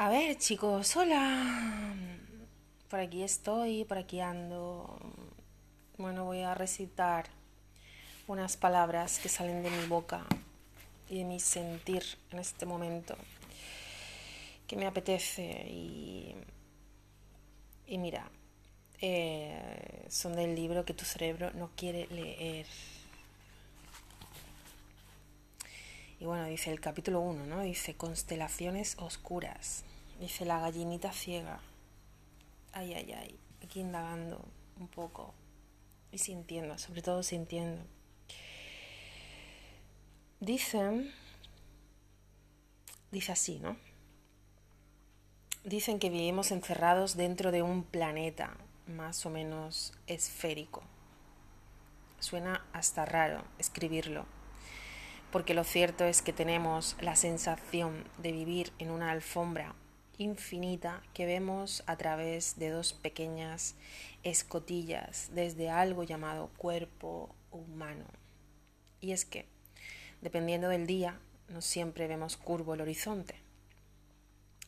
[0.00, 1.92] A ver, chicos, hola.
[2.88, 4.96] Por aquí estoy, por aquí ando.
[5.96, 7.26] Bueno, voy a recitar
[8.28, 10.24] unas palabras que salen de mi boca
[11.10, 13.16] y de mi sentir en este momento
[14.68, 16.36] que me apetece y,
[17.88, 18.30] y mira,
[19.00, 22.66] eh, son del libro que tu cerebro no quiere leer.
[26.20, 27.62] Y bueno, dice el capítulo 1, ¿no?
[27.62, 29.84] Dice constelaciones oscuras.
[30.18, 31.60] Dice la gallinita ciega.
[32.72, 33.38] Ay, ay, ay.
[33.62, 34.44] Aquí indagando
[34.78, 35.32] un poco
[36.10, 37.82] y sintiendo, sobre todo sintiendo.
[40.40, 41.12] Dicen,
[43.10, 43.76] dice así, ¿no?
[45.64, 48.56] Dicen que vivimos encerrados dentro de un planeta
[48.86, 50.82] más o menos esférico.
[52.20, 54.26] Suena hasta raro escribirlo,
[55.30, 59.74] porque lo cierto es que tenemos la sensación de vivir en una alfombra
[60.16, 63.76] infinita que vemos a través de dos pequeñas
[64.24, 68.04] escotillas desde algo llamado cuerpo humano.
[69.00, 69.46] Y es que,
[70.20, 73.36] dependiendo del día, no siempre vemos curvo el horizonte.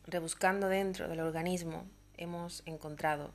[0.05, 1.85] Rebuscando dentro del organismo,
[2.17, 3.33] hemos encontrado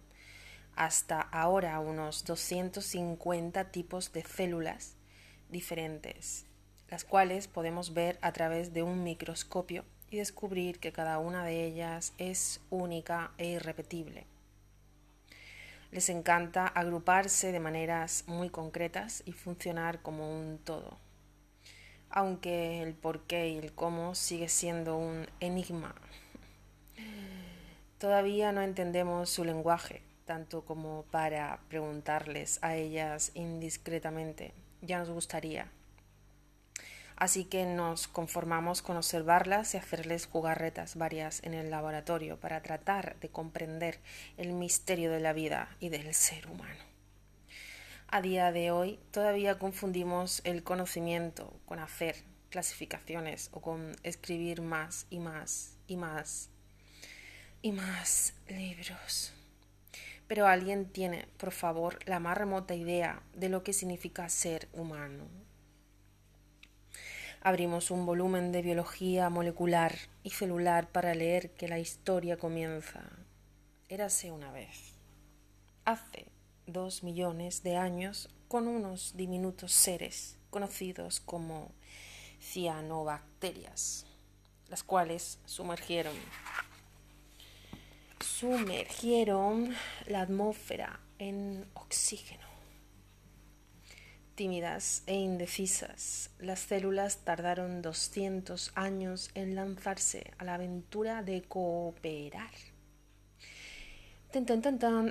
[0.75, 4.97] hasta ahora unos 250 tipos de células
[5.49, 6.46] diferentes,
[6.91, 11.65] las cuales podemos ver a través de un microscopio y descubrir que cada una de
[11.65, 14.27] ellas es única e irrepetible.
[15.91, 20.99] Les encanta agruparse de maneras muy concretas y funcionar como un todo,
[22.11, 25.95] aunque el por qué y el cómo sigue siendo un enigma.
[27.99, 34.53] Todavía no entendemos su lenguaje, tanto como para preguntarles a ellas indiscretamente.
[34.83, 35.71] Ya nos gustaría.
[37.17, 43.19] Así que nos conformamos con observarlas y hacerles jugarretas varias en el laboratorio para tratar
[43.21, 44.01] de comprender
[44.37, 46.85] el misterio de la vida y del ser humano.
[48.09, 52.17] A día de hoy todavía confundimos el conocimiento con hacer
[52.51, 56.51] clasificaciones o con escribir más y más y más
[57.63, 59.33] y más libros.
[60.29, 65.46] Pero alguien tiene, por favor, la más remota idea de lo que significa ser humano.
[67.47, 73.05] Abrimos un volumen de biología molecular y celular para leer que la historia comienza.
[73.89, 74.95] Érase una vez,
[75.85, 76.27] hace
[76.67, 81.71] dos millones de años, con unos diminutos seres conocidos como
[82.41, 84.07] cianobacterias,
[84.69, 86.17] las cuales sumergieron
[88.19, 89.73] sumergieron
[90.09, 92.46] la atmósfera en oxígeno.
[94.37, 102.53] Tímidas e indecisas, las células tardaron 200 años en lanzarse a la aventura de cooperar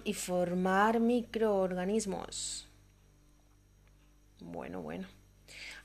[0.04, 2.68] y formar microorganismos.
[4.40, 5.08] Bueno, bueno.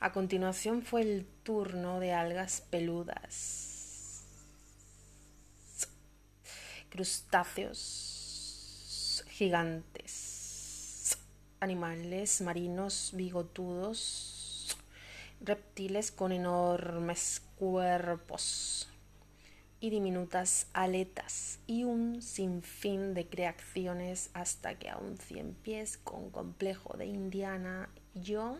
[0.01, 3.71] A continuación fue el turno de algas peludas
[6.91, 10.30] crustáceos gigantes,
[11.61, 14.77] animales marinos bigotudos,
[15.41, 18.89] reptiles con enormes cuerpos
[19.81, 26.31] y diminutas aletas y un sinfín de creaciones hasta que a un cien pies con
[26.31, 28.59] complejo de Indiana yo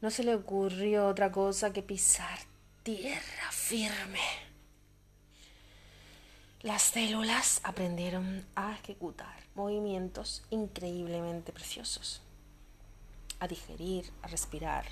[0.00, 2.38] no se le ocurrió otra cosa que pisar
[2.82, 4.20] tierra firme.
[6.62, 12.22] Las células aprendieron a ejecutar movimientos increíblemente preciosos,
[13.40, 14.84] a digerir, a respirar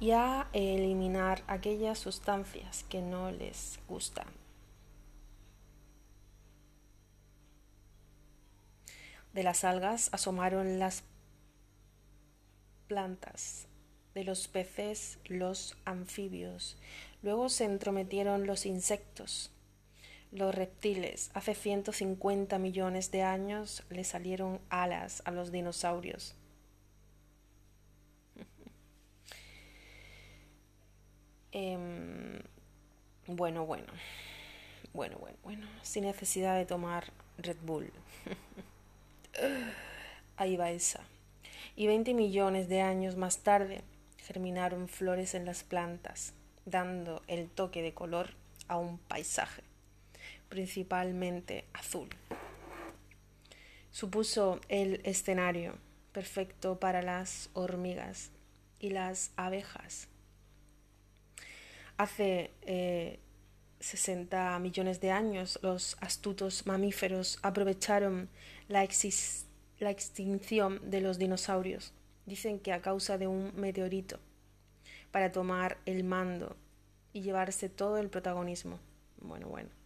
[0.00, 4.26] y a eliminar aquellas sustancias que no les gustan.
[9.32, 11.02] De las algas asomaron las
[12.86, 13.66] plantas,
[14.14, 16.76] de los peces los anfibios,
[17.22, 19.50] luego se entrometieron los insectos,
[20.32, 26.34] los reptiles, hace 150 millones de años, le salieron alas a los dinosaurios.
[31.54, 32.40] Em,
[33.26, 33.92] bueno, bueno,
[34.94, 37.92] bueno, bueno, bueno, sin necesidad de tomar Red Bull.
[40.38, 41.00] Ahí va esa.
[41.76, 43.82] Y 20 millones de años más tarde
[44.16, 46.32] germinaron flores en las plantas,
[46.64, 48.30] dando el toque de color
[48.68, 49.62] a un paisaje
[50.52, 52.10] principalmente azul.
[53.90, 55.78] Supuso el escenario
[56.12, 58.32] perfecto para las hormigas
[58.78, 60.08] y las abejas.
[61.96, 62.50] Hace
[63.80, 68.28] 60 millones de años, los astutos mamíferos aprovecharon
[68.68, 68.86] la,
[69.78, 71.94] la extinción de los dinosaurios.
[72.26, 74.20] Dicen que a causa de un meteorito,
[75.12, 76.56] para tomar el mando
[77.14, 78.78] y llevarse todo el protagonismo.
[79.18, 79.81] Bueno, bueno.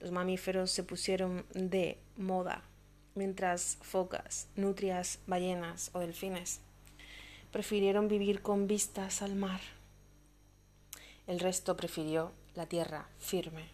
[0.00, 2.62] Los mamíferos se pusieron de moda,
[3.14, 6.60] mientras focas, nutrias, ballenas o delfines
[7.56, 9.60] prefirieron vivir con vistas al mar.
[11.26, 13.64] El resto prefirió la tierra firme.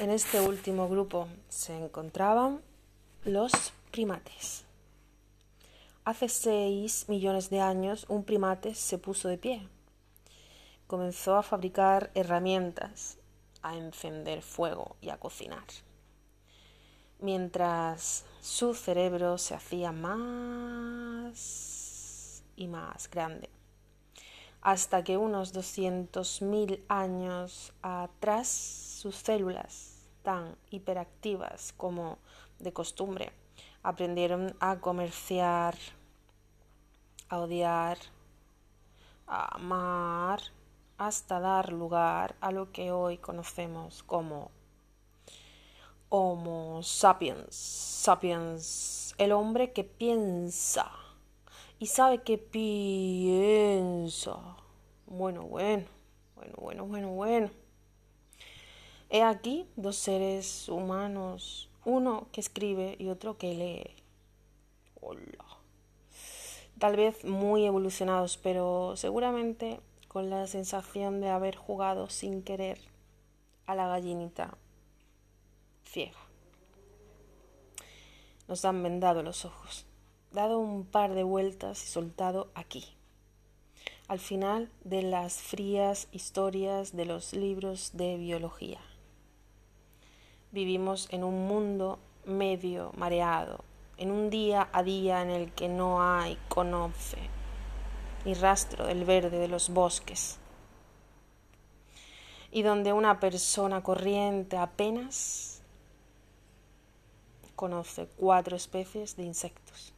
[0.00, 2.60] En este último grupo se encontraban
[3.24, 3.52] los
[3.92, 4.64] primates.
[6.04, 9.68] Hace seis millones de años un primate se puso de pie.
[10.88, 13.16] Comenzó a fabricar herramientas,
[13.62, 15.66] a encender fuego y a cocinar.
[17.20, 21.32] Mientras su cerebro se hacía más
[22.56, 23.48] y más grande
[24.62, 32.18] hasta que unos 200.000 años atrás sus células, tan hiperactivas como
[32.60, 33.32] de costumbre,
[33.82, 35.74] aprendieron a comerciar,
[37.28, 37.98] a odiar,
[39.26, 40.40] a amar,
[41.06, 44.50] hasta dar lugar a lo que hoy conocemos como
[46.08, 50.92] Homo sapiens, sapiens, el hombre que piensa
[51.78, 54.36] y sabe que piensa.
[55.06, 55.86] Bueno, bueno,
[56.36, 57.50] bueno, bueno, bueno, bueno.
[59.10, 63.96] He aquí dos seres humanos, uno que escribe y otro que lee.
[65.00, 65.44] Hola.
[66.78, 69.80] Tal vez muy evolucionados, pero seguramente
[70.12, 72.78] con la sensación de haber jugado sin querer
[73.66, 74.58] a la gallinita
[75.84, 76.18] ciega.
[78.46, 79.86] Nos han vendado los ojos
[80.32, 82.84] dado un par de vueltas y soltado aquí,
[84.08, 88.80] al final de las frías historias de los libros de biología.
[90.50, 93.64] Vivimos en un mundo medio mareado,
[93.96, 97.18] en un día a día en el que no hay conoce
[98.24, 100.38] ni rastro del verde de los bosques,
[102.50, 105.62] y donde una persona corriente apenas
[107.56, 109.94] conoce cuatro especies de insectos.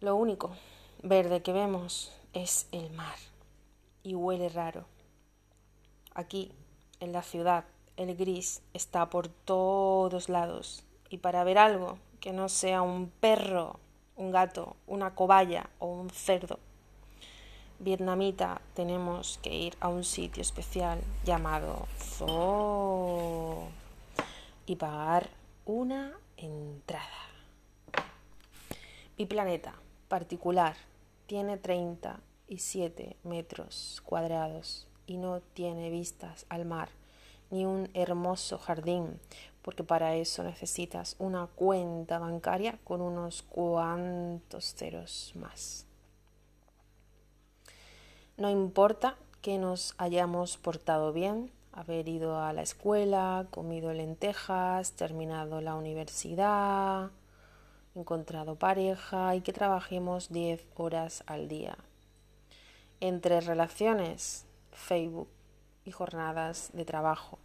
[0.00, 0.50] Lo único
[1.02, 3.16] verde que vemos es el mar
[4.02, 4.84] y huele raro.
[6.14, 6.52] Aquí,
[7.00, 7.64] en la ciudad,
[7.96, 13.80] el gris está por todos lados y para ver algo que no sea un perro,
[14.16, 16.58] un gato, una cobaya o un cerdo
[17.78, 23.68] vietnamita tenemos que ir a un sitio especial llamado Zoo
[24.66, 25.28] y pagar
[25.66, 27.04] una entrada.
[29.18, 29.74] Mi planeta
[30.08, 30.76] particular
[31.26, 36.88] tiene 37 metros cuadrados y no tiene vistas al mar
[37.50, 39.20] ni un hermoso jardín,
[39.64, 45.86] porque para eso necesitas una cuenta bancaria con unos cuantos ceros más.
[48.36, 55.62] No importa que nos hayamos portado bien, haber ido a la escuela, comido lentejas, terminado
[55.62, 57.10] la universidad,
[57.94, 61.78] encontrado pareja y que trabajemos 10 horas al día.
[63.00, 65.28] Entre relaciones, Facebook
[65.86, 67.38] y jornadas de trabajo.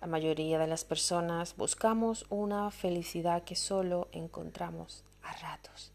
[0.00, 5.92] La mayoría de las personas buscamos una felicidad que solo encontramos a ratos.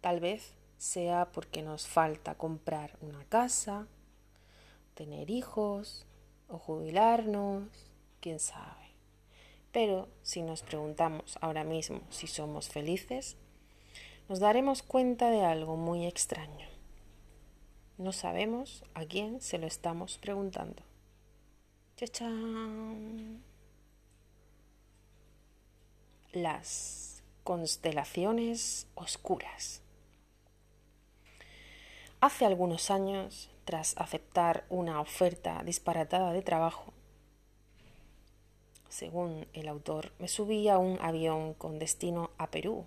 [0.00, 3.86] Tal vez sea porque nos falta comprar una casa,
[4.94, 6.06] tener hijos
[6.48, 7.68] o jubilarnos,
[8.20, 8.90] quién sabe.
[9.70, 13.36] Pero si nos preguntamos ahora mismo si somos felices,
[14.28, 16.66] nos daremos cuenta de algo muy extraño.
[17.96, 20.87] No sabemos a quién se lo estamos preguntando.
[21.98, 23.42] ¡Chachán!
[26.30, 29.82] Las constelaciones oscuras.
[32.20, 36.92] Hace algunos años, tras aceptar una oferta disparatada de trabajo,
[38.88, 42.86] según el autor, me subí a un avión con destino a Perú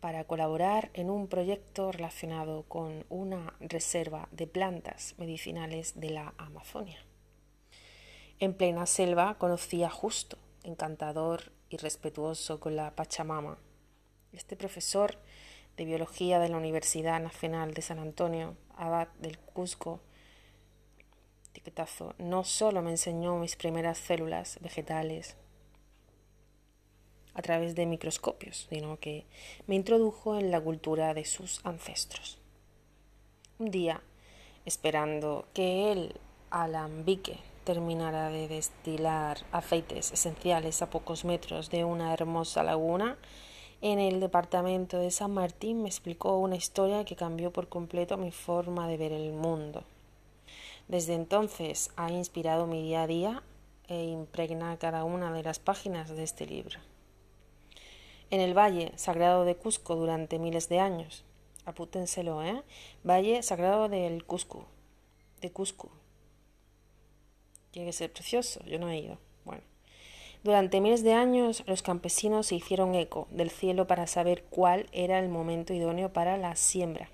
[0.00, 6.98] para colaborar en un proyecto relacionado con una reserva de plantas medicinales de la Amazonia.
[8.42, 13.58] En plena selva conocí a Justo, encantador y respetuoso con la Pachamama.
[14.32, 15.18] Este profesor
[15.76, 20.00] de biología de la Universidad Nacional de San Antonio, abad del Cusco,
[22.16, 25.36] no solo me enseñó mis primeras células vegetales
[27.34, 29.26] a través de microscopios, sino que
[29.66, 32.38] me introdujo en la cultura de sus ancestros.
[33.58, 34.02] Un día,
[34.64, 36.18] esperando que el
[36.48, 43.16] alambique terminara de destilar aceites esenciales a pocos metros de una hermosa laguna,
[43.82, 48.30] en el departamento de San Martín me explicó una historia que cambió por completo mi
[48.30, 49.84] forma de ver el mundo.
[50.88, 53.42] Desde entonces ha inspirado mi día a día
[53.88, 56.78] e impregna cada una de las páginas de este libro.
[58.30, 61.24] En el Valle Sagrado de Cusco durante miles de años,
[61.64, 62.62] apútenselo, ¿eh?
[63.02, 64.66] Valle Sagrado del Cusco,
[65.40, 65.90] de Cusco.
[67.70, 69.18] Tiene que ser precioso, yo no he ido.
[69.44, 69.62] Bueno.
[70.42, 75.18] Durante miles de años los campesinos se hicieron eco del cielo para saber cuál era
[75.18, 77.10] el momento idóneo para la siembra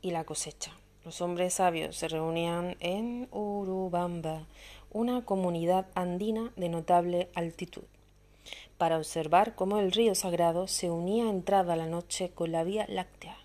[0.00, 0.72] y la cosecha.
[1.04, 4.46] Los hombres sabios se reunían en Urubamba,
[4.90, 7.84] una comunidad andina de notable altitud,
[8.78, 13.36] para observar cómo el río sagrado se unía entrada la noche con la Vía Láctea.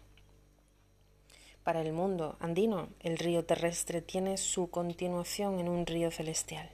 [1.64, 6.70] Para el mundo andino, el río terrestre tiene su continuación en un río celestial.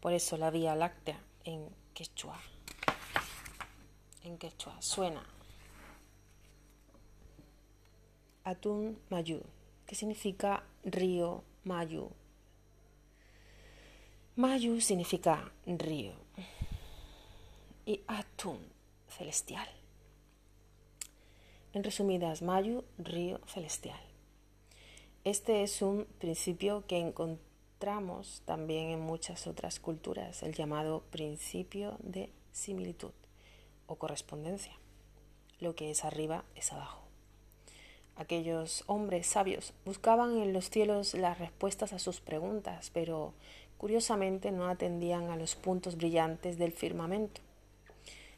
[0.00, 2.40] Por eso la Vía Láctea en quechua,
[4.24, 5.24] en quechua suena
[8.42, 9.40] Atun Mayu,
[9.86, 12.10] que significa río Mayu.
[14.34, 16.14] Mayu significa río
[17.86, 18.58] y Atun
[19.08, 19.68] celestial.
[21.72, 24.07] En resumidas, Mayu, río celestial.
[25.28, 32.32] Este es un principio que encontramos también en muchas otras culturas el llamado principio de
[32.50, 33.10] similitud
[33.86, 34.72] o correspondencia.
[35.60, 37.02] Lo que es arriba es abajo.
[38.16, 43.34] Aquellos hombres sabios buscaban en los cielos las respuestas a sus preguntas, pero
[43.76, 47.42] curiosamente no atendían a los puntos brillantes del firmamento,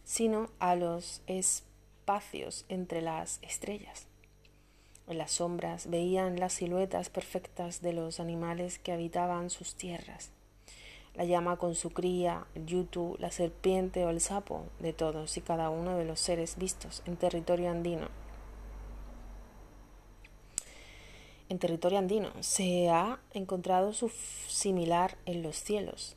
[0.02, 4.09] sino a los espacios entre las estrellas.
[5.10, 10.30] En las sombras veían las siluetas perfectas de los animales que habitaban sus tierras.
[11.16, 15.40] La llama con su cría, el yutu, la serpiente o el sapo, de todos y
[15.40, 18.06] cada uno de los seres vistos en territorio andino.
[21.48, 24.10] En territorio andino se ha encontrado su
[24.46, 26.16] similar en los cielos,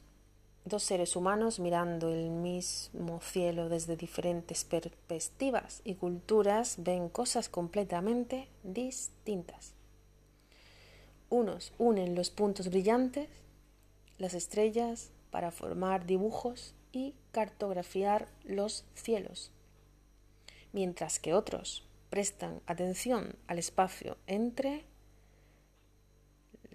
[0.65, 8.47] dos seres humanos mirando el mismo cielo desde diferentes perspectivas y culturas ven cosas completamente
[8.63, 9.73] distintas.
[11.29, 13.27] Unos unen los puntos brillantes,
[14.17, 19.51] las estrellas, para formar dibujos y cartografiar los cielos,
[20.71, 24.85] mientras que otros prestan atención al espacio entre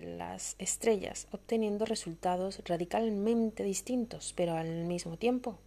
[0.00, 5.58] las estrellas, obteniendo resultados radicalmente distintos, pero al mismo tiempo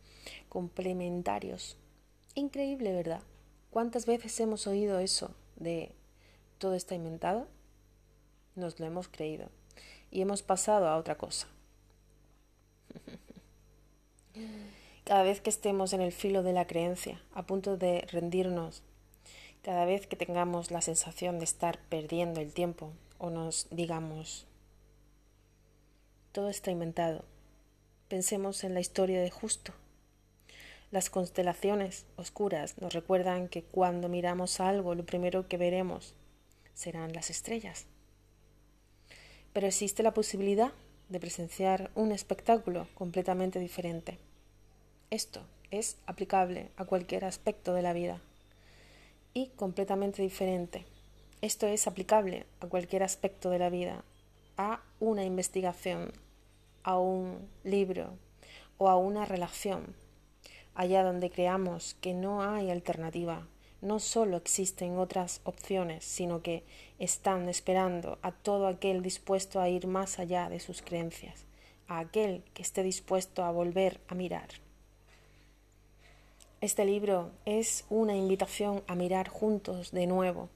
[0.49, 1.77] complementarios.
[2.35, 3.21] Increíble, ¿verdad?
[3.71, 5.91] ¿Cuántas veces hemos oído eso de
[6.57, 7.47] todo está inventado?
[8.55, 9.49] Nos lo hemos creído
[10.11, 11.47] y hemos pasado a otra cosa.
[15.05, 18.83] Cada vez que estemos en el filo de la creencia, a punto de rendirnos,
[19.61, 24.47] cada vez que tengamos la sensación de estar perdiendo el tiempo, o nos digamos,
[26.31, 27.23] todo está inventado.
[28.07, 29.73] Pensemos en la historia de Justo.
[30.89, 36.15] Las constelaciones oscuras nos recuerdan que cuando miramos algo lo primero que veremos
[36.73, 37.85] serán las estrellas.
[39.53, 40.71] Pero existe la posibilidad
[41.09, 44.17] de presenciar un espectáculo completamente diferente.
[45.11, 48.19] Esto es aplicable a cualquier aspecto de la vida
[49.35, 50.85] y completamente diferente
[51.41, 54.03] esto es aplicable a cualquier aspecto de la vida,
[54.57, 56.11] a una investigación,
[56.83, 58.13] a un libro
[58.77, 59.95] o a una relación,
[60.75, 63.47] allá donde creamos que no hay alternativa,
[63.81, 66.63] no solo existen otras opciones, sino que
[66.99, 71.45] están esperando a todo aquel dispuesto a ir más allá de sus creencias,
[71.87, 74.49] a aquel que esté dispuesto a volver a mirar.
[76.61, 80.49] Este libro es una invitación a mirar juntos de nuevo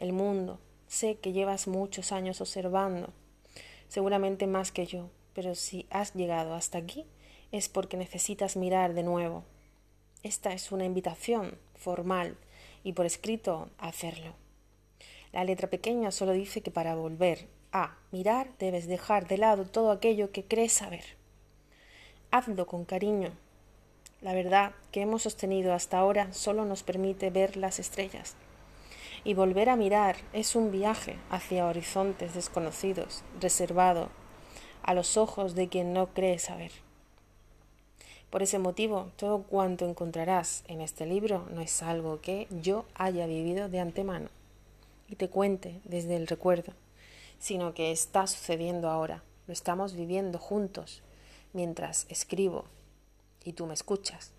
[0.00, 0.58] el mundo.
[0.88, 3.12] Sé que llevas muchos años observando,
[3.88, 7.06] seguramente más que yo, pero si has llegado hasta aquí
[7.52, 9.44] es porque necesitas mirar de nuevo.
[10.22, 12.36] Esta es una invitación formal
[12.82, 14.34] y por escrito a hacerlo.
[15.32, 19.92] La letra pequeña solo dice que para volver a mirar debes dejar de lado todo
[19.92, 21.04] aquello que crees saber.
[22.30, 23.32] Hazlo con cariño.
[24.22, 28.34] La verdad que hemos sostenido hasta ahora solo nos permite ver las estrellas
[29.24, 34.08] y volver a mirar es un viaje hacia horizontes desconocidos, reservado
[34.82, 36.72] a los ojos de quien no cree saber.
[38.30, 43.26] Por ese motivo, todo cuanto encontrarás en este libro no es algo que yo haya
[43.26, 44.28] vivido de antemano
[45.08, 46.72] y te cuente desde el recuerdo,
[47.40, 51.02] sino que está sucediendo ahora, lo estamos viviendo juntos
[51.52, 52.64] mientras escribo
[53.44, 54.32] y tú me escuchas.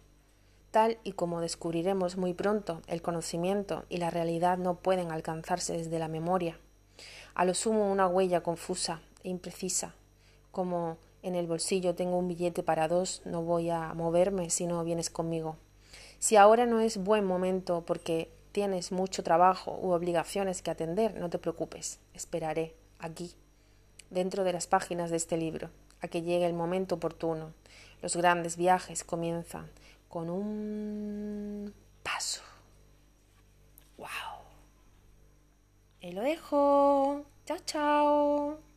[0.72, 6.00] Tal y como descubriremos muy pronto, el conocimiento y la realidad no pueden alcanzarse desde
[6.00, 6.58] la memoria.
[7.36, 9.94] A lo sumo una huella confusa e imprecisa,
[10.52, 14.84] como en el bolsillo tengo un billete para dos, no voy a moverme si no
[14.86, 15.58] vienes conmigo.
[16.20, 21.30] Si ahora no es buen momento porque tienes mucho trabajo u obligaciones que atender, no
[21.30, 23.34] te preocupes, esperaré aquí,
[24.10, 27.52] dentro de las páginas de este libro, a que llegue el momento oportuno.
[28.02, 29.70] Los grandes viajes comienzan
[30.12, 32.42] con un paso.
[33.98, 34.08] ¡Wow!
[36.02, 37.26] Y lo dejo.
[37.46, 38.71] Chao, chao.